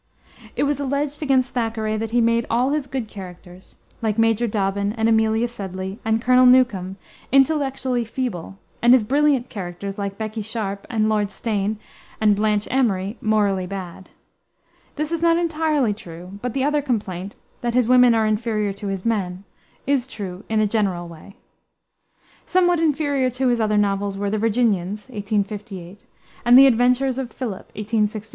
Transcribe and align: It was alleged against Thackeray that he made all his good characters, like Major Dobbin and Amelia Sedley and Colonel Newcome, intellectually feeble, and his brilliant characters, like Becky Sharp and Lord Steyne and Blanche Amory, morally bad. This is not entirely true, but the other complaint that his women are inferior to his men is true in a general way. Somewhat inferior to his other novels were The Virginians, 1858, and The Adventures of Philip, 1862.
It 0.55 0.63
was 0.63 0.79
alleged 0.79 1.21
against 1.21 1.53
Thackeray 1.53 1.95
that 1.95 2.09
he 2.09 2.21
made 2.21 2.47
all 2.49 2.71
his 2.71 2.87
good 2.87 3.07
characters, 3.07 3.75
like 4.01 4.17
Major 4.17 4.47
Dobbin 4.47 4.93
and 4.93 5.07
Amelia 5.07 5.47
Sedley 5.47 5.99
and 6.03 6.19
Colonel 6.19 6.47
Newcome, 6.47 6.97
intellectually 7.31 8.03
feeble, 8.03 8.57
and 8.81 8.93
his 8.93 9.03
brilliant 9.03 9.49
characters, 9.49 9.99
like 9.99 10.17
Becky 10.17 10.41
Sharp 10.41 10.87
and 10.89 11.07
Lord 11.07 11.29
Steyne 11.29 11.77
and 12.19 12.35
Blanche 12.35 12.67
Amory, 12.71 13.19
morally 13.21 13.67
bad. 13.67 14.09
This 14.95 15.11
is 15.11 15.21
not 15.21 15.37
entirely 15.37 15.93
true, 15.93 16.39
but 16.41 16.55
the 16.55 16.63
other 16.63 16.81
complaint 16.81 17.35
that 17.61 17.75
his 17.75 17.87
women 17.87 18.15
are 18.15 18.25
inferior 18.25 18.73
to 18.73 18.87
his 18.87 19.05
men 19.05 19.43
is 19.85 20.07
true 20.07 20.43
in 20.49 20.59
a 20.59 20.65
general 20.65 21.07
way. 21.07 21.35
Somewhat 22.47 22.79
inferior 22.79 23.29
to 23.29 23.49
his 23.49 23.61
other 23.61 23.77
novels 23.77 24.17
were 24.17 24.31
The 24.31 24.39
Virginians, 24.39 25.09
1858, 25.09 26.01
and 26.43 26.57
The 26.57 26.65
Adventures 26.65 27.19
of 27.19 27.31
Philip, 27.31 27.67
1862. 27.75 28.29